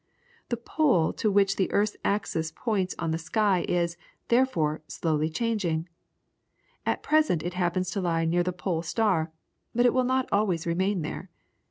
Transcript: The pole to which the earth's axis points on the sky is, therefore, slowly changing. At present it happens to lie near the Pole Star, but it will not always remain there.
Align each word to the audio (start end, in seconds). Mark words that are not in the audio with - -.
The 0.49 0.57
pole 0.57 1.13
to 1.13 1.29
which 1.29 1.57
the 1.57 1.71
earth's 1.71 1.95
axis 2.03 2.49
points 2.55 2.95
on 2.97 3.11
the 3.11 3.19
sky 3.19 3.67
is, 3.69 3.97
therefore, 4.29 4.81
slowly 4.87 5.29
changing. 5.29 5.87
At 6.87 7.03
present 7.03 7.43
it 7.43 7.53
happens 7.53 7.91
to 7.91 8.01
lie 8.01 8.25
near 8.25 8.41
the 8.41 8.51
Pole 8.51 8.81
Star, 8.81 9.31
but 9.75 9.85
it 9.85 9.93
will 9.93 10.03
not 10.03 10.27
always 10.31 10.65
remain 10.65 11.03
there. 11.03 11.29